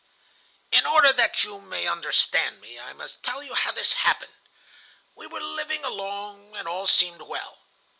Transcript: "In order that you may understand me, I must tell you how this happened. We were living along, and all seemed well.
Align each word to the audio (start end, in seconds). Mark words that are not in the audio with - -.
"In 0.71 0.87
order 0.87 1.13
that 1.13 1.43
you 1.43 1.61
may 1.61 1.85
understand 1.85 2.59
me, 2.59 2.79
I 2.79 2.91
must 2.91 3.21
tell 3.21 3.43
you 3.43 3.53
how 3.53 3.71
this 3.71 3.93
happened. 3.93 4.33
We 5.13 5.27
were 5.27 5.39
living 5.39 5.85
along, 5.85 6.55
and 6.55 6.67
all 6.67 6.87
seemed 6.87 7.21
well. 7.21 7.59